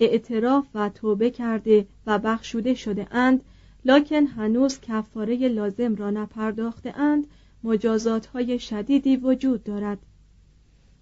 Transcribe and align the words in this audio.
اعتراف 0.00 0.66
و 0.74 0.88
توبه 0.88 1.30
کرده 1.30 1.86
و 2.06 2.18
بخشوده 2.18 2.74
شده 2.74 3.06
اند 3.10 3.44
لکن 3.84 4.26
هنوز 4.26 4.80
کفاره 4.80 5.48
لازم 5.48 5.94
را 5.94 6.10
نپرداخته 6.10 6.98
اند 6.98 7.26
مجازات 7.64 8.26
های 8.26 8.58
شدیدی 8.58 9.16
وجود 9.16 9.64
دارد. 9.64 9.98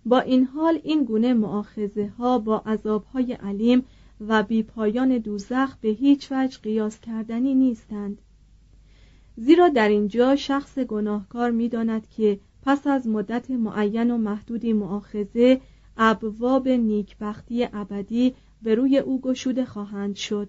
با 0.05 0.20
این 0.20 0.44
حال 0.44 0.80
این 0.84 1.05
گونه 1.05 1.34
معاخذه 1.34 2.12
ها 2.19 2.38
با 2.38 2.58
عذاب 2.66 3.05
های 3.05 3.33
علیم 3.33 3.84
و 4.20 4.42
بیپایان 4.42 5.19
دوزخ 5.19 5.77
به 5.81 5.88
هیچ 5.88 6.33
وجه 6.33 6.58
قیاس 6.62 7.00
کردنی 7.00 7.55
نیستند. 7.55 8.19
زیرا 9.36 9.69
در 9.69 9.88
اینجا 9.88 10.36
شخص 10.36 10.78
گناهکار 10.78 11.50
می‌داند 11.50 12.08
که 12.08 12.41
پس 12.62 12.86
از 12.86 13.06
مدت 13.08 13.50
معین 13.50 14.10
و 14.10 14.19
محدودی 14.19 14.72
معاخذه 14.72 15.60
ابواب 15.97 16.69
نیکبختی 16.69 17.69
ابدی 17.72 18.34
به 18.62 18.74
روی 18.74 18.98
او 18.98 19.20
گشوده 19.20 19.64
خواهند 19.64 20.16
شد 20.16 20.48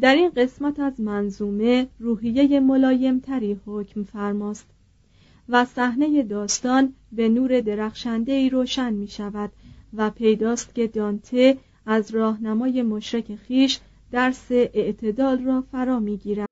در 0.00 0.14
این 0.14 0.30
قسمت 0.30 0.80
از 0.80 1.00
منظومه 1.00 1.88
روحیه 1.98 2.60
ملایمتری 2.60 3.60
حکم 3.66 4.02
فرماست 4.02 4.66
و 5.48 5.64
صحنه 5.64 6.22
داستان 6.22 6.94
به 7.12 7.28
نور 7.28 7.60
درخشنده 7.60 8.32
ای 8.32 8.50
روشن 8.50 8.92
می 8.92 9.08
شود 9.08 9.52
و 9.94 10.10
پیداست 10.10 10.74
که 10.74 10.86
دانته 10.86 11.58
از 11.86 12.10
راهنمای 12.10 12.82
مشرک 12.82 13.36
خیش 13.36 13.80
درس 14.10 14.46
اعتدال 14.50 15.44
را 15.44 15.60
فرا 15.72 16.00
می 16.00 16.16
گیرد. 16.16 16.51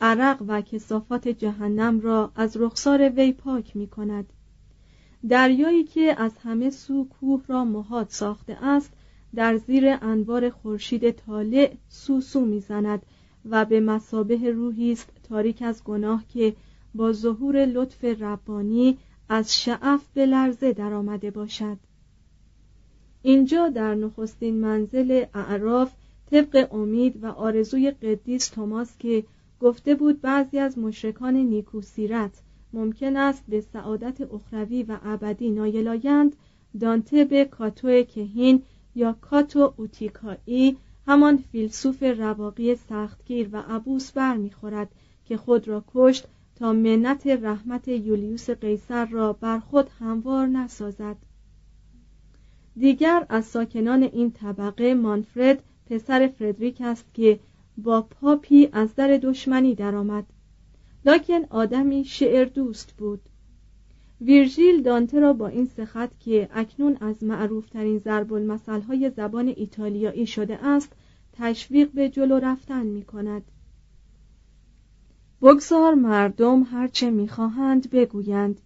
عرق 0.00 0.42
و 0.48 0.60
کسافات 0.60 1.28
جهنم 1.28 2.00
را 2.00 2.32
از 2.36 2.56
رخسار 2.56 3.08
وی 3.08 3.32
پاک 3.32 3.76
می 3.76 3.86
کند 3.86 4.26
دریایی 5.28 5.84
که 5.84 6.14
از 6.18 6.38
همه 6.38 6.70
سو 6.70 7.04
کوه 7.04 7.42
را 7.48 7.64
مهاد 7.64 8.06
ساخته 8.08 8.64
است 8.64 8.92
در 9.34 9.56
زیر 9.56 9.98
انوار 10.02 10.50
خورشید 10.50 11.10
طالع 11.10 11.72
سوسو 11.88 12.44
می‌زند 12.44 13.02
و 13.50 13.64
به 13.64 13.80
مسابه 13.80 14.50
روحی 14.50 14.92
است 14.92 15.12
تاریک 15.28 15.62
از 15.62 15.84
گناه 15.84 16.24
که 16.28 16.56
با 16.94 17.12
ظهور 17.12 17.66
لطف 17.66 18.04
ربانی 18.04 18.98
از 19.28 19.56
شعف 19.56 20.04
به 20.14 20.26
لرزه 20.26 20.72
درآمده 20.72 21.30
باشد. 21.30 21.76
اینجا 23.22 23.68
در 23.68 23.94
نخستین 23.94 24.60
منزل 24.60 25.24
اعراف 25.34 25.92
طبق 26.30 26.68
امید 26.74 27.24
و 27.24 27.26
آرزوی 27.26 27.90
قدیس 27.90 28.48
توماس 28.48 28.98
که 28.98 29.24
گفته 29.64 29.94
بود 29.94 30.20
بعضی 30.20 30.58
از 30.58 30.78
مشرکان 30.78 31.34
نیکوسیرت 31.36 32.42
ممکن 32.72 33.16
است 33.16 33.44
به 33.48 33.60
سعادت 33.60 34.20
اخروی 34.20 34.82
و 34.82 34.98
ابدی 35.04 35.50
نایل 35.50 35.87
آیند 35.87 36.36
دانته 36.80 37.24
به 37.24 37.44
کاتو 37.44 38.02
کهین 38.02 38.62
یا 38.94 39.16
کاتو 39.20 39.74
اوتیکایی 39.76 40.76
همان 41.06 41.36
فیلسوف 41.36 42.02
رواقی 42.02 42.74
سختگیر 42.74 43.48
و 43.52 43.56
عبوس 43.68 44.12
برمیخورد 44.12 44.88
که 45.24 45.36
خود 45.36 45.68
را 45.68 45.84
کشت 45.94 46.26
تا 46.56 46.72
منت 46.72 47.26
رحمت 47.26 47.88
یولیوس 47.88 48.50
قیصر 48.50 49.04
را 49.04 49.32
بر 49.32 49.58
خود 49.58 49.90
هموار 50.00 50.46
نسازد. 50.46 51.16
دیگر 52.76 53.26
از 53.28 53.44
ساکنان 53.44 54.02
این 54.02 54.30
طبقه 54.30 54.94
مانفرد 54.94 55.62
پسر 55.86 56.28
فردریک 56.28 56.80
است 56.80 57.04
که 57.14 57.38
با 57.76 58.02
پاپی 58.02 58.68
از 58.72 58.94
در 58.94 59.18
دشمنی 59.22 59.74
درآمد. 59.74 60.24
لکن 61.04 61.44
آدمی 61.50 62.04
شعر 62.04 62.44
دوست 62.44 62.92
بود. 62.98 63.20
ویرژیل 64.20 64.82
دانته 64.82 65.20
را 65.20 65.32
با 65.32 65.48
این 65.48 65.66
سخت 65.66 66.20
که 66.20 66.48
اکنون 66.52 66.96
از 67.00 67.24
معروفترین 67.24 67.98
ضرب 67.98 68.32
های 68.88 69.10
زبان 69.10 69.48
ایتالیایی 69.56 70.26
شده 70.26 70.66
است 70.66 70.92
تشویق 71.32 71.90
به 71.90 72.08
جلو 72.08 72.38
رفتن 72.38 72.86
می 72.86 73.02
کند 73.02 73.42
بگذار 75.42 75.94
مردم 75.94 76.62
هرچه 76.62 77.10
می‌خواهند 77.10 77.90
بگویند. 77.90 78.60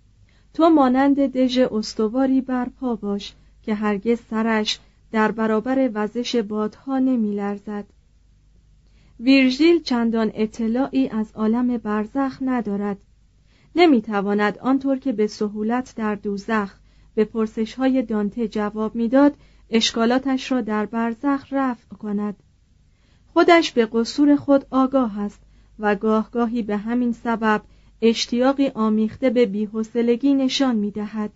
تو 0.54 0.70
مانند 0.70 1.20
دژ 1.20 1.58
استواری 1.58 2.40
برپا 2.40 2.96
باش 2.96 3.34
که 3.62 3.74
هرگز 3.74 4.20
سرش 4.30 4.78
در 5.12 5.32
برابر 5.32 5.90
وزش 5.94 6.36
بادها 6.36 6.98
نمی 6.98 7.34
لرزد. 7.34 7.84
ویرژیل 9.20 9.82
چندان 9.82 10.30
اطلاعی 10.34 11.08
از 11.08 11.32
عالم 11.34 11.76
برزخ 11.76 12.38
ندارد. 12.40 12.98
نمی‌تواند 13.76 14.58
آنطور 14.58 14.98
که 14.98 15.12
به 15.12 15.26
سهولت 15.26 15.94
در 15.96 16.14
دوزخ 16.14 16.74
به 17.14 17.24
پرسش 17.24 17.74
های 17.74 18.02
دانته 18.02 18.48
جواب 18.48 18.94
می‌داد 18.94 19.34
اشکالاتش 19.70 20.52
را 20.52 20.60
در 20.60 20.86
برزخ 20.86 21.46
رفع 21.50 21.96
کند. 21.96 22.36
خودش 23.26 23.72
به 23.72 23.88
قصور 23.92 24.36
خود 24.36 24.66
آگاه 24.70 25.20
است 25.20 25.40
و 25.78 25.94
گاه 25.94 26.30
گاهی 26.30 26.62
به 26.62 26.76
همین 26.76 27.12
سبب 27.12 27.62
اشتیاقی 28.02 28.68
آمیخته 28.68 29.30
به 29.30 29.46
بیحسلگی 29.46 30.34
نشان 30.34 30.76
می‌دهد. 30.76 31.30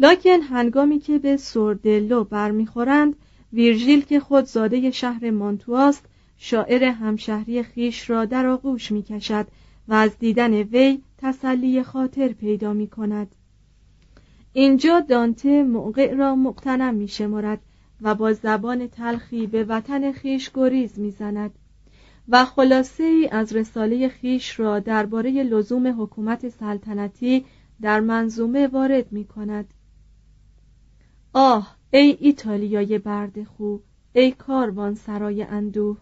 لاکن 0.00 0.40
هنگامی 0.40 0.98
که 0.98 1.18
به 1.18 1.36
سوردلو 1.36 2.24
برمیخورند 2.24 3.16
ویرژیل 3.52 4.04
که 4.04 4.20
خود 4.20 4.44
زاده 4.44 4.90
شهر 4.90 5.30
مانتواست 5.30 6.04
شاعر 6.38 6.84
همشهری 6.84 7.62
خیش 7.62 8.10
را 8.10 8.24
در 8.24 8.46
آغوش 8.46 8.92
می 8.92 9.02
کشد 9.02 9.46
و 9.88 9.94
از 9.94 10.18
دیدن 10.18 10.54
وی 10.54 11.02
تسلی 11.18 11.82
خاطر 11.82 12.28
پیدا 12.28 12.72
می 12.72 12.86
کند 12.86 13.34
اینجا 14.52 15.00
دانته 15.00 15.62
موقع 15.62 16.14
را 16.14 16.34
مقتنم 16.34 16.94
می 16.94 17.08
شمارد 17.08 17.60
و 18.00 18.14
با 18.14 18.32
زبان 18.32 18.86
تلخی 18.86 19.46
به 19.46 19.64
وطن 19.64 20.12
خیش 20.12 20.50
گریز 20.54 20.98
می 20.98 21.10
زند 21.10 21.50
و 22.28 22.44
خلاصه 22.44 23.04
ای 23.04 23.28
از 23.28 23.56
رساله 23.56 24.08
خیش 24.08 24.60
را 24.60 24.78
درباره 24.78 25.30
لزوم 25.42 26.02
حکومت 26.02 26.48
سلطنتی 26.48 27.44
در 27.80 28.00
منظومه 28.00 28.66
وارد 28.66 29.12
می 29.12 29.24
کند 29.24 29.74
آه 31.32 31.76
ای 31.90 32.16
ایتالیای 32.20 32.98
برد 32.98 33.44
خوب 33.44 33.82
ای 34.12 34.32
کاروان 34.32 34.94
سرای 34.94 35.42
اندوه! 35.42 35.98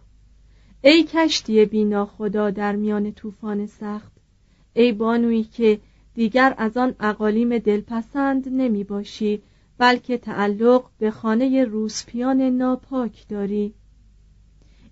ای 0.81 1.03
کشتی 1.03 1.65
بینا 1.65 2.05
خدا 2.05 2.49
در 2.49 2.75
میان 2.75 3.11
طوفان 3.11 3.65
سخت 3.65 4.11
ای 4.73 4.91
بانویی 4.91 5.43
که 5.43 5.79
دیگر 6.13 6.53
از 6.57 6.77
آن 6.77 6.95
اقالیم 6.99 7.57
دلپسند 7.57 8.49
نمی 8.49 8.83
باشی 8.83 9.41
بلکه 9.77 10.17
تعلق 10.17 10.83
به 10.99 11.11
خانه 11.11 11.63
روسپیان 11.63 12.41
ناپاک 12.41 13.27
داری. 13.27 13.73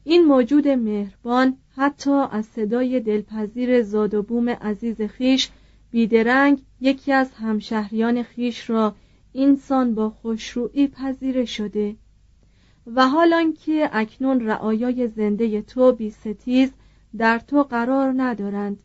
این 0.04 0.26
موجود 0.26 0.68
مهربان 0.68 1.58
حتی 1.76 2.12
از 2.32 2.46
صدای 2.46 3.00
دلپذیر 3.00 3.82
زاد 3.82 4.14
و 4.14 4.24
بوم 4.24 4.50
عزیز 4.50 5.02
خیش 5.02 5.50
بیدرنگ 5.92 6.62
یکی 6.82 7.12
از 7.12 7.34
همشهریان 7.34 8.24
خیش 8.24 8.70
را 8.70 8.96
اینسان 9.34 9.96
با 9.96 10.10
خوشرویی 10.10 10.88
پذیره 10.88 11.46
شده. 11.46 11.96
و 12.88 13.08
حال 13.08 13.52
که 13.52 13.90
اکنون 13.94 14.48
رعایای 14.48 15.08
زنده 15.08 15.62
تو 15.62 15.92
بی 15.92 16.10
ستیز 16.10 16.72
در 17.18 17.40
تو 17.40 17.64
قرار 17.64 18.14
ندارند 18.18 18.84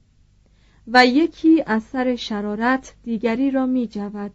و 0.86 1.06
یکی 1.06 1.62
از 1.66 1.82
سر 1.82 2.16
شرارت 2.16 2.94
دیگری 3.02 3.50
را 3.50 3.66
می 3.66 3.86
جود. 3.86 4.32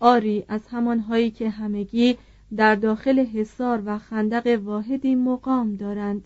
آری 0.00 0.44
از 0.48 0.66
همانهایی 0.66 1.30
که 1.30 1.50
همگی 1.50 2.18
در 2.56 2.74
داخل 2.74 3.18
حصار 3.18 3.82
و 3.86 3.98
خندق 3.98 4.60
واحدی 4.64 5.14
مقام 5.14 5.76
دارند. 5.76 6.24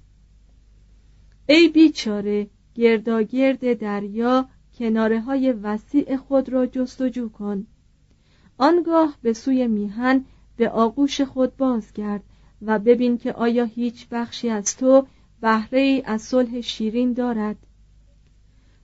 ای 1.48 1.68
بیچاره 1.68 2.46
گرداگرد 2.74 3.72
دریا 3.72 4.48
کناره 4.78 5.20
های 5.20 5.52
وسیع 5.52 6.16
خود 6.16 6.48
را 6.48 6.66
جستجو 6.66 7.28
کن. 7.28 7.66
آنگاه 8.58 9.18
به 9.22 9.32
سوی 9.32 9.66
میهن 9.66 10.24
به 10.56 10.70
آغوش 10.70 11.20
خود 11.20 11.56
بازگرد. 11.56 12.24
و 12.62 12.78
ببین 12.78 13.18
که 13.18 13.32
آیا 13.32 13.64
هیچ 13.64 14.08
بخشی 14.10 14.48
از 14.48 14.76
تو 14.76 15.06
بهره 15.40 15.80
ای 15.80 16.02
از 16.06 16.22
صلح 16.22 16.60
شیرین 16.60 17.12
دارد. 17.12 17.56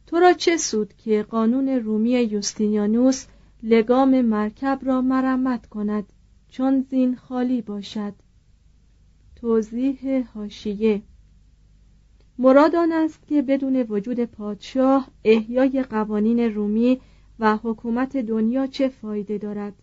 تو 0.06 0.16
را 0.16 0.32
چه 0.32 0.56
سود 0.56 0.94
که 0.94 1.22
قانون 1.22 1.68
رومی 1.68 2.10
یوستینیانوس 2.10 3.26
لگام 3.62 4.20
مرکب 4.20 4.80
را 4.82 5.00
مرمت 5.00 5.66
کند 5.66 6.04
چون 6.48 6.86
زین 6.90 7.16
خالی 7.16 7.62
باشد؟ 7.62 8.14
توضیح 9.36 10.30
هاشیه 10.34 11.02
مراد 12.38 12.76
آن 12.76 12.92
است 12.92 13.26
که 13.26 13.42
بدون 13.42 13.76
وجود 13.76 14.24
پادشاه 14.24 15.08
احیای 15.24 15.82
قوانین 15.82 16.40
رومی 16.40 17.00
و 17.38 17.56
حکومت 17.56 18.16
دنیا 18.16 18.66
چه 18.66 18.88
فایده 18.88 19.38
دارد؟ 19.38 19.74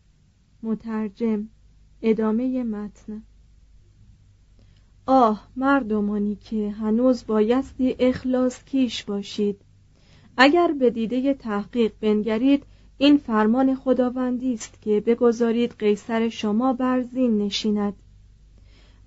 مترجم 0.63 1.47
ادامه 2.01 2.63
متن. 2.63 3.23
آه 5.13 5.47
مردمانی 5.55 6.35
که 6.35 6.69
هنوز 6.69 7.25
بایستی 7.27 7.95
اخلاص 7.99 8.63
کیش 8.63 9.03
باشید. 9.03 9.61
اگر 10.37 10.71
به 10.79 10.89
دیده 10.89 11.33
تحقیق 11.33 11.91
بنگرید 12.01 12.63
این 12.97 13.17
فرمان 13.17 13.75
خداوندی 13.75 14.53
است 14.53 14.81
که 14.81 15.03
بگذارید 15.05 15.75
قیصر 15.79 16.29
شما 16.29 16.73
بر 16.73 17.01
زین 17.01 17.37
نشیند. 17.37 17.93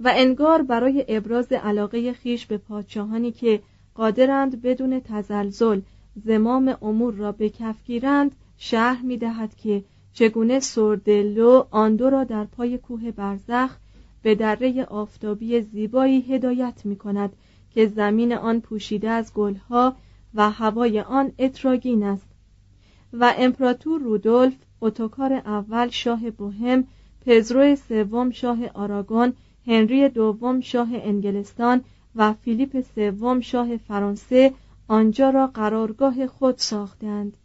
و 0.01 0.13
انگار 0.15 0.63
برای 0.63 1.05
ابراز 1.09 1.53
علاقه 1.53 2.13
خیش 2.13 2.47
به 2.47 2.59
پادشاهانی 2.59 3.33
که 3.33 3.63
قادرند 3.95 4.63
بدون 4.63 5.01
تزلزل 5.01 5.81
زمام 6.25 6.77
امور 6.83 7.15
را 7.15 7.33
به 7.33 7.49
کف 7.51 7.85
گیرند 7.85 8.35
شهر 8.57 9.03
می 9.03 9.17
دهد 9.17 9.55
که 9.57 9.85
چگونه 10.13 10.61
سردلو 10.61 11.65
آن 11.71 11.97
دو 11.97 12.11
را 12.11 12.25
در 12.25 12.45
پای 12.45 12.79
کوه 12.79 13.11
برزخ 13.11 13.79
به 14.25 14.35
دره 14.35 14.85
آفتابی 14.85 15.61
زیبایی 15.61 16.21
هدایت 16.21 16.81
می 16.85 16.97
کند 16.97 17.33
که 17.71 17.87
زمین 17.87 18.33
آن 18.33 18.61
پوشیده 18.61 19.11
از 19.11 19.35
گلها 19.35 19.97
و 20.35 20.51
هوای 20.51 21.01
آن 21.01 21.33
اتراگین 21.39 22.03
است. 22.03 22.27
و 23.13 23.35
امپراتور 23.39 24.01
رودولف 24.01 24.55
اتوکار 24.81 25.33
اول 25.33 25.89
شاه 25.89 26.31
بوهم 26.31 26.85
پزرو 27.27 27.77
سوم 27.77 28.31
شاه 28.31 28.59
آراگون 28.75 29.33
هنری 29.67 30.09
دوم 30.09 30.61
شاه 30.61 30.89
انگلستان 30.93 31.85
و 32.17 32.33
فیلیپ 32.33 32.81
سوم 32.95 33.41
شاه 33.41 33.77
فرانسه 33.77 34.53
آنجا 34.89 35.31
را 35.31 35.47
قرارگاه 35.47 36.27
خود 36.27 36.59
ساختند. 36.59 37.37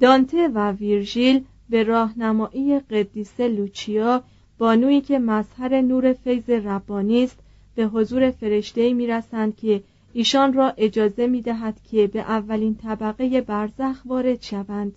دانته 0.00 0.48
و 0.48 0.72
ویرژیل 0.72 1.44
به 1.70 1.82
راهنمایی 1.82 2.80
قدیسه 2.80 3.48
لوچیا 3.48 4.22
بانویی 4.62 5.00
که 5.00 5.18
مظهر 5.18 5.80
نور 5.80 6.12
فیض 6.12 6.50
ربانی 6.50 7.24
است 7.24 7.38
به 7.74 7.84
حضور 7.84 8.30
فرشته 8.30 8.92
می‌رسند 8.92 9.56
که 9.56 9.82
ایشان 10.12 10.52
را 10.52 10.72
اجازه 10.76 11.26
می 11.26 11.42
دهد 11.42 11.80
که 11.90 12.06
به 12.06 12.20
اولین 12.20 12.74
طبقه 12.74 13.40
برزخ 13.40 14.02
وارد 14.04 14.42
شوند. 14.42 14.92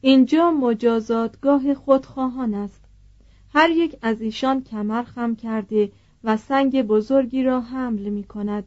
اینجا 0.00 0.50
مجازاتگاه 0.50 1.74
خودخواهان 1.74 2.54
است. 2.54 2.84
هر 3.54 3.70
یک 3.70 3.96
از 4.02 4.22
ایشان 4.22 4.62
کمر 4.62 5.02
خم 5.02 5.34
کرده 5.34 5.92
و 6.24 6.36
سنگ 6.36 6.82
بزرگی 6.82 7.42
را 7.42 7.60
حمل 7.60 8.08
می 8.08 8.24
کند 8.24 8.64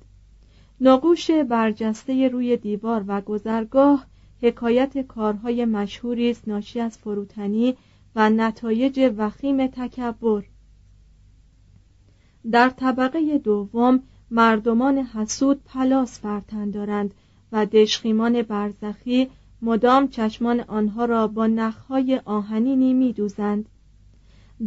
نقوش 0.81 1.31
برجسته 1.31 2.27
روی 2.27 2.57
دیوار 2.57 3.03
و 3.07 3.21
گذرگاه 3.21 4.05
حکایت 4.41 4.97
کارهای 4.97 5.65
مشهوری 5.65 6.29
است 6.29 6.47
ناشی 6.47 6.79
از 6.79 6.97
فروتنی 6.97 7.75
و 8.15 8.29
نتایج 8.29 9.13
وخیم 9.17 9.67
تکبر. 9.67 10.43
در 12.51 12.69
طبقه 12.69 13.37
دوم 13.37 14.03
مردمان 14.31 14.97
حسود 14.97 15.63
پلاس 15.65 16.19
برتن 16.19 16.71
دارند 16.71 17.13
و 17.51 17.65
دشخیمان 17.65 18.41
برزخی 18.41 19.29
مدام 19.61 20.07
چشمان 20.07 20.59
آنها 20.59 21.05
را 21.05 21.27
با 21.27 21.47
نخهای 21.47 22.21
آهنینی 22.25 22.93
میدوزند. 22.93 23.69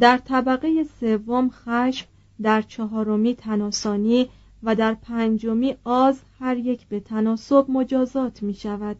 در 0.00 0.18
طبقه 0.18 0.84
سوم 1.00 1.50
خشم 1.50 2.06
در 2.42 2.62
چهارمی 2.62 3.34
تناسانی 3.34 4.28
و 4.62 4.74
در 4.74 4.94
پنجمی 4.94 5.74
آز 5.84 6.20
هر 6.40 6.56
یک 6.56 6.86
به 6.86 7.00
تناسب 7.00 7.64
مجازات 7.68 8.42
می 8.42 8.54
شود 8.54 8.96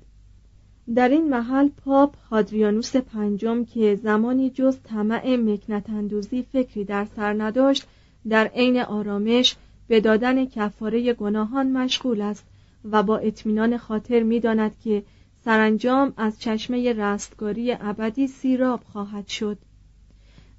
در 0.95 1.09
این 1.09 1.29
محل 1.29 1.69
پاپ 1.69 2.17
هادریانوس 2.31 2.97
پنجم 2.97 3.65
که 3.65 3.95
زمانی 4.03 4.51
جز 4.51 4.79
طمع 4.85 5.37
مکنتندوزی 5.37 6.43
فکری 6.53 6.85
در 6.85 7.07
سر 7.17 7.33
نداشت 7.33 7.87
در 8.29 8.47
عین 8.47 8.81
آرامش 8.81 9.57
به 9.89 10.01
دادن 10.01 10.47
کفاره 10.47 11.13
گناهان 11.13 11.73
مشغول 11.73 12.21
است 12.21 12.45
و 12.91 13.03
با 13.03 13.19
اطمینان 13.19 13.77
خاطر 13.77 14.23
می‌داند 14.23 14.73
که 14.85 15.03
سرانجام 15.45 16.13
از 16.17 16.41
چشمه 16.41 16.93
رستگاری 16.93 17.73
ابدی 17.73 18.27
سیراب 18.27 18.81
خواهد 18.93 19.29
شد. 19.29 19.59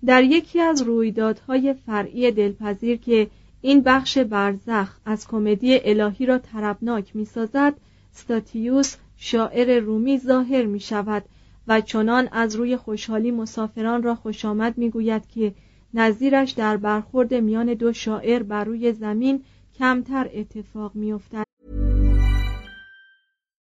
در 0.05 0.23
یکی 0.23 0.59
از 0.59 0.81
رویدادهای 0.81 1.73
فرعی 1.73 2.31
دلپذیر 2.31 2.97
که 2.97 3.27
این 3.61 3.81
بخش 3.81 4.17
برزخ 4.17 4.97
از 5.05 5.27
کمدی 5.27 5.79
الهی 5.83 6.25
را 6.25 6.37
طربناک 6.37 7.15
می‌سازد 7.15 7.73
ستاتیوس 8.11 8.95
شاعر 9.21 9.79
رومی 9.79 10.19
ظاهر 10.19 10.65
می 10.65 10.79
شود 10.79 11.25
و 11.67 11.81
چنان 11.81 12.29
از 12.31 12.55
روی 12.55 12.77
خوشحالی 12.77 13.31
مسافران 13.31 14.03
را 14.03 14.15
خوش 14.15 14.45
آمد 14.45 14.77
می 14.77 14.89
گوید 14.89 15.27
که 15.27 15.53
نظیرش 15.93 16.51
در 16.51 16.77
برخورد 16.77 17.33
میان 17.33 17.73
دو 17.73 17.93
شاعر 17.93 18.43
بر 18.43 18.63
روی 18.63 18.93
زمین 18.93 19.43
کمتر 19.79 20.29
اتفاق 20.33 20.95
می 20.95 21.13
افتد. 21.13 21.48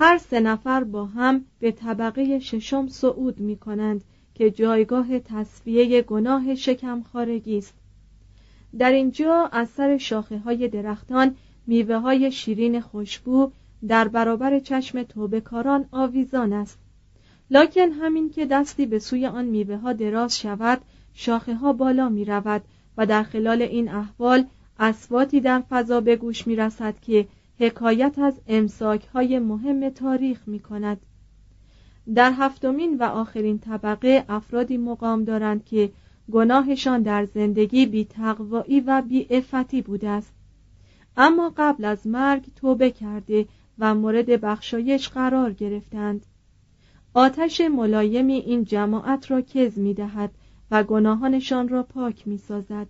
هر 0.00 0.18
سه 0.18 0.40
نفر 0.40 0.84
با 0.84 1.04
هم 1.04 1.44
به 1.58 1.72
طبقه 1.72 2.38
ششم 2.38 2.88
صعود 2.88 3.40
می 3.40 3.56
کنند 3.56 4.04
که 4.34 4.50
جایگاه 4.50 5.18
تصفیه 5.18 6.02
گناه 6.02 6.54
شکم 6.54 7.02
خارگی 7.12 7.58
است. 7.58 7.74
در 8.78 8.92
اینجا 8.92 9.48
از 9.52 9.68
سر 9.68 9.98
شاخه 9.98 10.38
های 10.38 10.68
درختان 10.68 11.36
میوه 11.66 11.96
های 11.96 12.32
شیرین 12.32 12.80
خوشبو 12.80 13.50
در 13.88 14.08
برابر 14.08 14.58
چشم 14.58 15.02
توبهکاران 15.02 15.88
آویزان 15.92 16.52
است. 16.52 16.78
لکن 17.50 17.92
همین 17.92 18.30
که 18.30 18.46
دستی 18.46 18.86
به 18.86 18.98
سوی 18.98 19.26
آن 19.26 19.44
میوه 19.44 19.76
ها 19.76 19.92
دراز 19.92 20.38
شود 20.38 20.80
شاخه 21.14 21.54
ها 21.54 21.72
بالا 21.72 22.08
می 22.08 22.24
رود 22.24 22.62
و 22.96 23.06
در 23.06 23.22
خلال 23.22 23.62
این 23.62 23.88
احوال 23.88 24.44
اسواتی 24.78 25.40
در 25.40 25.62
فضا 25.70 26.00
به 26.00 26.16
گوش 26.16 26.46
می 26.46 26.56
رسد 26.56 26.94
که 27.00 27.26
حکایت 27.58 28.18
از 28.18 28.40
امساک 28.46 29.06
های 29.06 29.38
مهم 29.38 29.90
تاریخ 29.90 30.48
می 30.48 30.60
کند. 30.60 31.00
در 32.14 32.32
هفتمین 32.36 32.98
و 32.98 33.02
آخرین 33.02 33.58
طبقه 33.58 34.24
افرادی 34.28 34.76
مقام 34.76 35.24
دارند 35.24 35.64
که 35.64 35.92
گناهشان 36.32 37.02
در 37.02 37.24
زندگی 37.24 37.86
بی 37.86 38.04
تقوایی 38.04 38.80
و 38.80 39.02
بی 39.02 39.26
افتی 39.30 39.82
بوده 39.82 40.08
است. 40.08 40.32
اما 41.16 41.52
قبل 41.56 41.84
از 41.84 42.06
مرگ 42.06 42.46
توبه 42.56 42.90
کرده 42.90 43.46
و 43.78 43.94
مورد 43.94 44.26
بخشایش 44.26 45.08
قرار 45.08 45.52
گرفتند. 45.52 46.26
آتش 47.14 47.60
ملایمی 47.60 48.34
این 48.34 48.64
جماعت 48.64 49.30
را 49.30 49.40
کز 49.40 49.78
می 49.78 49.94
دهد 49.94 50.30
و 50.70 50.84
گناهانشان 50.84 51.68
را 51.68 51.82
پاک 51.82 52.28
می 52.28 52.38
سازد 52.38 52.86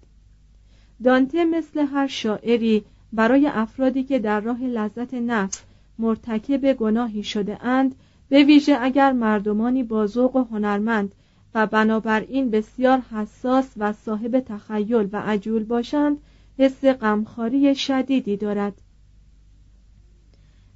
دانته 1.05 1.45
مثل 1.45 1.81
هر 1.81 2.07
شاعری 2.07 2.85
برای 3.13 3.47
افرادی 3.47 4.05
که 4.05 4.19
در 4.19 4.41
راه 4.41 4.63
لذت 4.63 5.15
نفس 5.15 5.63
مرتکب 5.99 6.73
گناهی 6.73 7.23
شده 7.23 7.65
اند 7.65 7.95
به 8.29 8.45
ویژه 8.45 8.79
اگر 8.81 9.13
مردمانی 9.13 9.83
با 9.83 10.07
ذوق 10.07 10.37
و 10.37 10.45
هنرمند 10.45 11.13
و 11.55 11.67
بنابراین 11.67 12.51
بسیار 12.51 12.99
حساس 12.99 13.73
و 13.77 13.93
صاحب 13.93 14.41
تخیل 14.41 15.09
و 15.13 15.21
عجول 15.21 15.65
باشند 15.65 16.19
حس 16.59 16.85
غمخواری 16.85 17.75
شدیدی 17.75 18.37
دارد. 18.37 18.83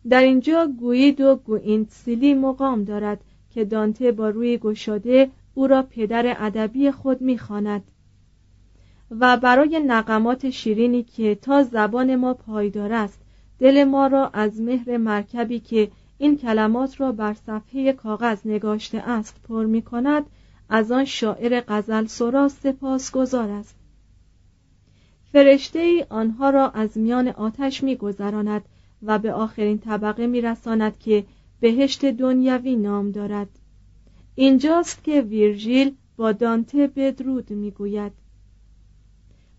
در 0.08 0.22
اینجا 0.22 0.66
گویید 0.78 1.20
و 1.20 1.36
گوینتسیلی 1.36 2.34
مقام 2.34 2.84
دارد 2.84 3.20
که 3.50 3.64
دانته 3.64 4.12
با 4.12 4.28
روی 4.28 4.58
گشاده 4.58 5.30
او 5.54 5.66
را 5.66 5.82
پدر 5.82 6.36
ادبی 6.38 6.90
خود 6.90 7.20
می‌خواند. 7.20 7.82
و 9.10 9.36
برای 9.36 9.80
نقمات 9.86 10.50
شیرینی 10.50 11.02
که 11.02 11.34
تا 11.34 11.62
زبان 11.62 12.16
ما 12.16 12.34
پایدار 12.34 12.92
است 12.92 13.20
دل 13.58 13.84
ما 13.84 14.06
را 14.06 14.28
از 14.28 14.60
مهر 14.60 14.96
مرکبی 14.96 15.60
که 15.60 15.90
این 16.18 16.36
کلمات 16.36 17.00
را 17.00 17.12
بر 17.12 17.34
صفحه 17.34 17.92
کاغذ 17.92 18.38
نگاشته 18.44 18.98
است 18.98 19.36
پر 19.48 19.66
می 19.66 19.82
کند 19.82 20.26
از 20.68 20.92
آن 20.92 21.04
شاعر 21.04 21.62
غزل 21.68 22.06
سرا 22.06 22.48
سپاس 22.48 23.10
گذار 23.10 23.50
است. 23.50 23.76
فرشته 25.32 25.78
ای 25.78 26.06
آنها 26.10 26.50
را 26.50 26.70
از 26.70 26.98
میان 26.98 27.28
آتش 27.28 27.82
می 27.82 27.96
گذراند 27.96 28.62
و 29.02 29.18
به 29.18 29.32
آخرین 29.32 29.78
طبقه 29.78 30.26
می 30.26 30.40
رساند 30.40 30.98
که 30.98 31.24
بهشت 31.60 32.04
دنیوی 32.04 32.76
نام 32.76 33.10
دارد. 33.10 33.48
اینجاست 34.34 35.04
که 35.04 35.20
ویرژیل 35.20 35.94
با 36.16 36.32
دانته 36.32 36.86
بدرود 36.86 37.50
می 37.50 37.70
گوید 37.70 38.12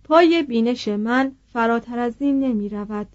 پای 0.03 0.43
بینش 0.43 0.87
من 0.87 1.31
فراتر 1.53 1.99
از 1.99 2.15
این 2.19 2.39
نمی 2.39 2.69
رود. 2.69 3.07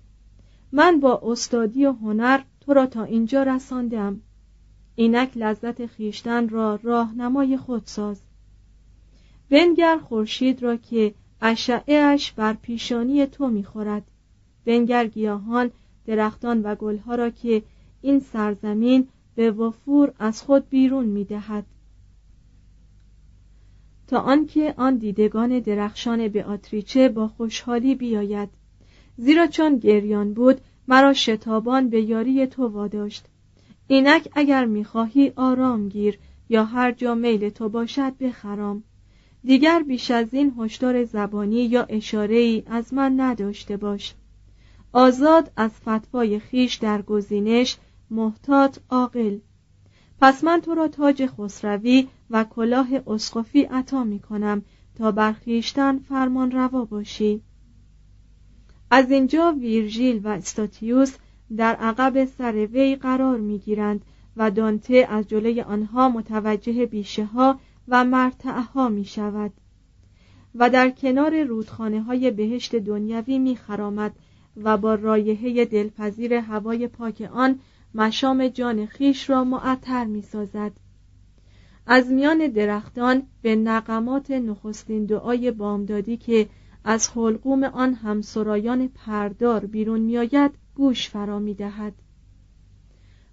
من 0.73 1.01
با 1.01 1.21
استادی 1.25 1.87
و 1.87 1.93
هنر 1.93 2.41
تو 2.61 2.75
را 2.75 2.87
تا 2.87 3.05
اینجا 3.05 3.43
رساندم. 3.43 4.21
اینک 4.95 5.33
لذت 5.37 5.87
خیشتن 5.87 6.49
را 6.49 6.79
راهنمای 6.83 7.57
خود 7.57 7.83
ساز. 7.85 8.21
بنگر 9.51 9.99
خورشید 9.99 10.63
را 10.63 10.77
که 10.77 11.15
اشعه 11.43 12.19
بر 12.37 12.53
پیشانی 12.53 13.27
تو 13.27 13.49
می‌خورد 13.49 14.03
بنگر 14.65 15.07
گیاهان 15.07 15.71
درختان 16.07 16.63
و 16.63 16.75
گلها 16.75 17.15
را 17.15 17.31
که 17.31 17.63
این 18.03 18.21
سرزمین 18.21 19.09
به 19.35 19.51
وفور 19.51 20.13
از 20.19 20.43
خود 20.43 20.69
بیرون 20.69 21.05
می‌دهد 21.05 21.65
تا 24.09 24.19
آنکه 24.19 24.75
آن 24.77 24.97
دیدگان 24.97 25.59
درخشان 25.61 26.29
به 26.29 26.45
آتریچه 26.45 27.09
با 27.09 27.29
خوشحالی 27.29 27.95
بیاید. 27.95 28.49
زیرا 29.17 29.47
چون 29.47 29.77
گریان 29.77 30.35
بود 30.35 30.61
مرا 30.89 31.13
شتابان 31.13 31.91
به 31.91 32.03
یاری 32.03 32.47
تو 32.47 32.69
واداشت. 32.69 33.25
اینک 33.89 34.29
اگر 34.33 34.65
می‌خواهی 34.65 35.33
آرام 35.37 35.89
گیر 35.89 36.19
یا 36.49 36.65
هر 36.65 36.93
جا 36.93 37.15
میل 37.15 37.49
تو 37.49 37.69
باشد 37.69 38.13
بخرام. 38.21 38.83
دیگر 39.45 39.83
بیش 39.83 40.11
از 40.11 40.35
این 40.35 40.55
هشدار 40.59 41.05
زبانی 41.05 41.65
یا 41.65 41.83
اشاره 41.83 42.37
ای 42.37 42.63
از 42.67 42.95
من 42.95 43.21
نداشته 43.21 43.77
باش. 43.77 44.15
آزاد 44.93 45.53
از 45.57 45.71
فتوای 45.71 46.39
خیش 46.39 46.75
در 46.75 47.03
گزینش 47.03 47.77
محتاط 48.11 48.79
عاقل. 48.91 49.39
پس 50.21 50.45
من 50.45 50.61
تو 50.61 50.75
را 50.75 50.89
تاج 50.89 51.27
خسروی 51.27 52.09
و 52.31 52.45
کلاه 52.45 52.89
اسقفی 53.07 53.63
عطا 53.63 54.05
می 54.05 54.19
کنم 54.19 54.63
تا 54.95 55.13
برخیشتن 55.13 55.99
فرمان 55.99 56.51
روا 56.51 56.85
باشی 56.85 57.43
از 58.91 59.11
اینجا 59.11 59.55
ویرژیل 59.61 60.21
و 60.25 60.29
استاتیوس 60.29 61.17
در 61.57 61.75
عقب 61.75 62.25
سر 62.25 62.53
وی 62.53 62.97
قرار 62.97 63.39
می 63.39 63.59
گیرند 63.59 64.05
و 64.37 64.51
دانته 64.51 65.07
از 65.11 65.29
جلوی 65.29 65.61
آنها 65.61 66.09
متوجه 66.09 66.87
بیشه 66.87 67.25
ها 67.25 67.61
و 67.89 68.05
مرتعه 68.05 68.61
ها 68.61 68.89
می 68.89 69.05
شود 69.05 69.53
و 70.55 70.71
در 70.71 70.91
کنار 70.91 71.43
رودخانه 71.43 72.03
های 72.03 72.31
بهشت 72.31 72.77
دنیوی 72.77 73.39
می 73.39 73.57
خرامد 73.57 74.13
و 74.57 74.77
با 74.77 74.95
رایحه 74.95 75.65
دلپذیر 75.65 76.35
هوای 76.35 76.89
پاک 76.89 77.31
آن 77.33 77.59
مشام 77.95 78.49
جان 78.49 78.87
خیش 78.87 79.31
را 79.31 79.45
معطر 79.45 80.05
می 80.05 80.23
سازد. 80.23 80.73
از 81.87 82.11
میان 82.11 82.47
درختان 82.47 83.23
به 83.43 83.57
نقمات 83.57 84.31
نخستین 84.31 85.05
دعای 85.05 85.51
بامدادی 85.51 86.17
که 86.17 86.49
از 86.85 87.09
حلقوم 87.09 87.65
آن 87.65 87.95
همسرایان 87.95 88.89
پردار 88.89 89.67
بیرون 89.67 90.01
میآید 90.01 90.51
گوش 90.75 91.09
فرا 91.09 91.39
می 91.39 91.55
دهد. 91.55 91.93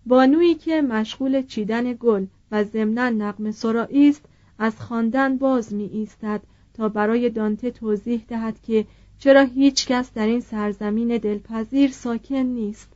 بانویی 0.06 0.56
که 0.56 0.82
مشغول 0.82 1.42
چیدن 1.42 1.94
گل 1.94 2.26
و 2.52 2.64
ضمنا 2.64 3.10
نقم 3.10 3.52
سرایی 3.52 4.10
است 4.10 4.26
از 4.60 4.82
خواندن 4.82 5.38
باز 5.38 5.74
می 5.74 5.84
ایستد 5.84 6.42
تا 6.74 6.90
برای 6.90 7.30
دانته 7.30 7.72
توضیح 7.72 8.26
دهد 8.28 8.62
که 8.62 8.86
چرا 9.20 9.42
هیچ 9.42 9.88
کس 9.88 10.14
در 10.14 10.26
این 10.28 10.40
سرزمین 10.40 11.18
دلپذیر 11.18 11.92
ساکن 11.92 12.36
نیست 12.36 12.90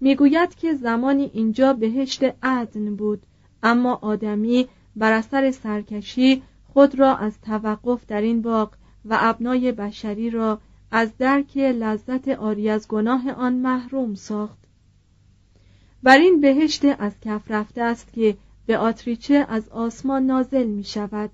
می‌گوید 0.00 0.54
که 0.54 0.74
زمانی 0.74 1.30
اینجا 1.34 1.72
بهشت 1.72 2.22
عدن 2.42 2.96
بود 2.96 3.22
اما 3.64 3.98
آدمی 4.02 4.68
بر 4.96 5.12
اثر 5.12 5.50
سرکشی 5.50 6.42
خود 6.72 6.98
را 6.98 7.16
از 7.16 7.40
توقف 7.40 8.06
در 8.06 8.20
این 8.20 8.42
باغ 8.42 8.72
و 9.04 9.18
ابنای 9.20 9.72
بشری 9.72 10.30
را 10.30 10.60
از 10.90 11.16
درک 11.18 11.56
لذت 11.56 12.28
آری 12.28 12.70
از 12.70 12.88
گناه 12.88 13.30
آن 13.30 13.54
محروم 13.54 14.14
ساخت. 14.14 14.58
بر 16.02 16.18
این 16.18 16.40
بهشت 16.40 16.84
از 16.84 17.12
کف 17.20 17.50
رفته 17.50 17.82
است 17.82 18.12
که 18.12 18.36
به 18.66 18.78
آتریچه 18.78 19.46
از 19.48 19.68
آسمان 19.68 20.26
نازل 20.26 20.66
می 20.66 20.84
شود. 20.84 21.30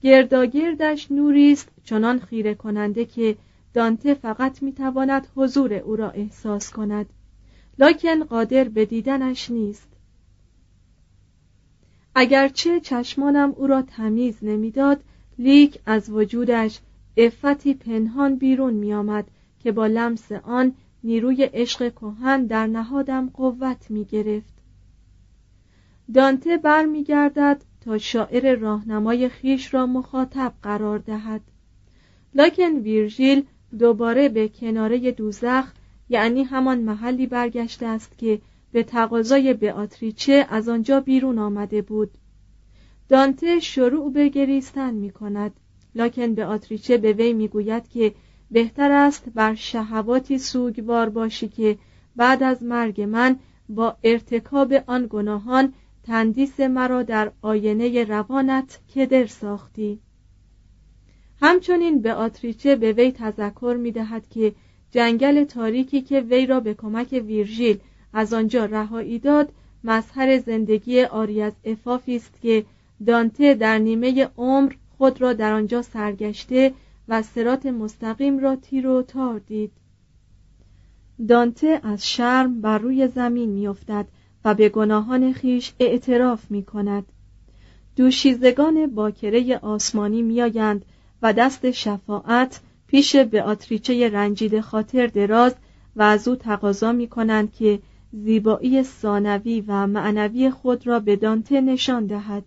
گرداگردش 0.00 1.12
نوری 1.12 1.52
است 1.52 1.68
چنان 1.84 2.18
خیره 2.18 2.54
کننده 2.54 3.04
که 3.04 3.36
دانته 3.74 4.14
فقط 4.14 4.62
می 4.62 4.72
تواند 4.72 5.26
حضور 5.36 5.74
او 5.74 5.96
را 5.96 6.10
احساس 6.10 6.70
کند. 6.70 7.06
لکن 7.78 8.24
قادر 8.24 8.64
به 8.64 8.84
دیدنش 8.84 9.50
نیست. 9.50 9.95
اگرچه 12.18 12.80
چشمانم 12.80 13.54
او 13.56 13.66
را 13.66 13.82
تمیز 13.82 14.38
نمی‌داد 14.42 15.00
لیک 15.38 15.78
از 15.86 16.10
وجودش 16.10 16.80
افتی 17.16 17.74
پنهان 17.74 18.36
بیرون 18.36 18.74
می 18.74 18.94
آمد 18.94 19.26
که 19.60 19.72
با 19.72 19.86
لمس 19.86 20.32
آن 20.32 20.72
نیروی 21.04 21.42
عشق 21.42 21.94
کهن 21.94 22.46
در 22.46 22.66
نهادم 22.66 23.30
قوت 23.34 23.90
می 23.90 24.04
گرفت 24.04 24.54
دانته 26.14 26.56
برمیگردد 26.56 27.62
تا 27.80 27.98
شاعر 27.98 28.54
راهنمای 28.54 29.28
خیش 29.28 29.74
را 29.74 29.86
مخاطب 29.86 30.52
قرار 30.62 30.98
دهد. 30.98 31.40
لکن 32.34 32.72
ویرژیل 32.76 33.44
دوباره 33.78 34.28
به 34.28 34.48
کناره 34.48 35.10
دوزخ 35.10 35.72
یعنی 36.08 36.42
همان 36.42 36.80
محلی 36.80 37.26
برگشته 37.26 37.86
است 37.86 38.18
که 38.18 38.40
به 38.76 38.82
تقاضای 38.82 39.54
بیاتریچه 39.54 40.46
از 40.50 40.68
آنجا 40.68 41.00
بیرون 41.00 41.38
آمده 41.38 41.82
بود. 41.82 42.10
دانته 43.08 43.60
شروع 43.60 44.12
به 44.12 44.28
گریستن 44.28 44.94
می 44.94 45.10
کند 45.10 45.52
لکن 45.94 46.34
بیاتریچه 46.34 46.98
به 46.98 47.12
وی 47.12 47.32
می 47.32 47.48
گوید 47.48 47.88
که 47.88 48.14
بهتر 48.50 48.92
است 48.92 49.28
بر 49.34 49.54
شهواتی 49.54 50.38
سوگوار 50.38 51.08
باشی 51.08 51.48
که 51.48 51.78
بعد 52.16 52.42
از 52.42 52.62
مرگ 52.62 53.00
من 53.00 53.36
با 53.68 53.96
ارتکاب 54.04 54.72
آن 54.86 55.06
گناهان 55.10 55.72
تندیس 56.02 56.60
مرا 56.60 57.02
در 57.02 57.32
آینه 57.42 58.04
روانت 58.04 58.78
کدر 58.94 59.26
ساختی. 59.26 60.00
همچنین 61.42 62.02
به 62.02 62.14
آتریچه 62.14 62.76
به 62.76 62.92
وی 62.92 63.12
تذکر 63.12 63.76
می 63.80 63.92
دهد 63.92 64.28
که 64.28 64.54
جنگل 64.90 65.44
تاریکی 65.44 66.02
که 66.02 66.20
وی 66.20 66.46
را 66.46 66.60
به 66.60 66.74
کمک 66.74 67.22
ویرژیل 67.26 67.78
از 68.16 68.32
آنجا 68.32 68.64
رهایی 68.64 69.18
داد. 69.18 69.52
مظهر 69.84 70.38
زندگی 70.38 71.02
آری 71.02 71.42
از 71.42 71.52
افافی 71.64 72.16
است 72.16 72.40
که 72.42 72.64
دانته 73.06 73.54
در 73.54 73.78
نیمه 73.78 74.28
عمر 74.36 74.72
خود 74.98 75.20
را 75.20 75.32
در 75.32 75.52
آنجا 75.52 75.82
سرگشته 75.82 76.72
و 77.08 77.22
سرات 77.22 77.66
مستقیم 77.66 78.38
را 78.38 78.56
تیر 78.56 78.86
و 78.86 79.02
تار 79.02 79.38
دید. 79.38 79.72
دانته 81.28 81.80
از 81.82 82.08
شرم 82.08 82.60
بر 82.60 82.78
روی 82.78 83.08
زمین 83.08 83.50
میافتد 83.50 84.06
و 84.44 84.54
به 84.54 84.68
گناهان 84.68 85.32
خیش 85.32 85.72
اعتراف 85.80 86.50
می 86.50 86.62
کند 86.62 87.04
دوشیزگان 87.96 88.86
باکره 88.86 89.58
آسمانی 89.58 90.22
میآیند 90.22 90.84
و 91.22 91.32
دست 91.32 91.70
شفاعت 91.70 92.60
پیش 92.86 93.16
به 93.16 93.42
آتریچه 93.42 94.08
رنجید 94.08 94.60
خاطر 94.60 95.06
دراز 95.06 95.54
و 95.96 96.02
از 96.02 96.28
او 96.28 96.36
تقاضا 96.36 96.92
می 96.92 97.08
کنند 97.08 97.52
که 97.52 97.80
زیبایی 98.24 98.82
ثانوی 98.82 99.64
و 99.66 99.86
معنوی 99.86 100.50
خود 100.50 100.86
را 100.86 101.00
به 101.00 101.16
دانته 101.16 101.60
نشان 101.60 102.06
دهد. 102.06 102.44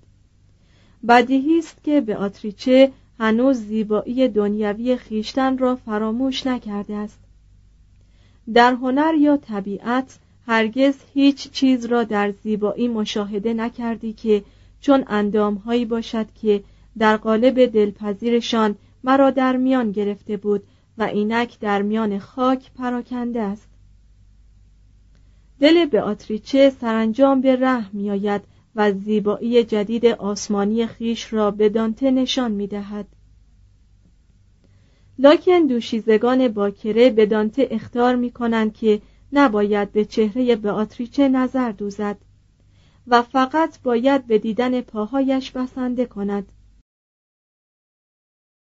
بدیهی 1.07 1.57
است 1.59 1.83
که 1.83 2.01
به 2.01 2.17
آتریچه 2.17 2.91
هنوز 3.19 3.57
زیبایی 3.57 4.27
دنیوی 4.27 4.97
خیشتن 4.97 5.57
را 5.57 5.75
فراموش 5.75 6.47
نکرده 6.47 6.95
است. 6.95 7.19
در 8.53 8.73
هنر 8.73 9.13
یا 9.13 9.37
طبیعت 9.37 10.19
هرگز 10.47 10.95
هیچ 11.13 11.51
چیز 11.51 11.85
را 11.85 12.03
در 12.03 12.31
زیبایی 12.31 12.87
مشاهده 12.87 13.53
نکردی 13.53 14.13
که 14.13 14.43
چون 14.81 15.03
اندامهایی 15.07 15.85
باشد 15.85 16.25
که 16.41 16.63
در 16.97 17.17
قالب 17.17 17.65
دلپذیرشان 17.65 18.75
مرا 19.03 19.29
در 19.29 19.57
میان 19.57 19.91
گرفته 19.91 20.37
بود 20.37 20.63
و 20.97 21.03
اینک 21.03 21.59
در 21.59 21.81
میان 21.81 22.19
خاک 22.19 22.71
پراکنده 22.71 23.41
است. 23.41 23.69
دل 25.59 25.85
به 25.85 26.01
آتریچه 26.01 26.69
سرانجام 26.69 27.41
به 27.41 27.55
ره 27.55 27.95
میآید 27.95 28.41
و 28.75 28.91
زیبایی 28.91 29.63
جدید 29.63 30.05
آسمانی 30.05 30.87
خیش 30.87 31.33
را 31.33 31.51
به 31.51 31.69
دانته 31.69 32.11
نشان 32.11 32.51
می 32.51 32.67
دهد. 32.67 33.07
لاکن 35.19 35.65
دوشیزگان 35.65 36.47
باکره 36.47 37.09
به 37.09 37.25
دانته 37.25 37.67
اختار 37.71 38.15
می 38.15 38.31
کنند 38.31 38.73
که 38.73 39.01
نباید 39.33 39.91
به 39.91 40.05
چهره 40.05 40.69
آتریچه 40.71 41.29
نظر 41.29 41.71
دوزد 41.71 42.17
و 43.07 43.21
فقط 43.21 43.81
باید 43.81 44.27
به 44.27 44.37
دیدن 44.37 44.81
پاهایش 44.81 45.51
بسنده 45.51 46.05
کند 46.05 46.51